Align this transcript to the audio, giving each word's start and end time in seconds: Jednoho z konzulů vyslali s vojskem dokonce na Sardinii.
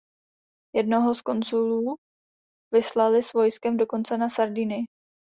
Jednoho 0.75 1.15
z 1.15 1.21
konzulů 1.21 1.95
vyslali 2.73 3.23
s 3.23 3.33
vojskem 3.33 3.77
dokonce 3.77 4.17
na 4.17 4.29
Sardinii. 4.29 4.85